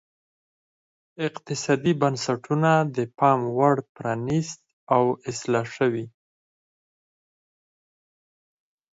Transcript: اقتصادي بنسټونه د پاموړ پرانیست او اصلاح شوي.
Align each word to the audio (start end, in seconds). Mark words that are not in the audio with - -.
اقتصادي 1.27 1.93
بنسټونه 2.01 2.71
د 2.95 2.97
پاموړ 3.17 3.75
پرانیست 3.95 4.59
او 4.93 5.03
اصلاح 5.29 5.65
شوي. 5.77 6.05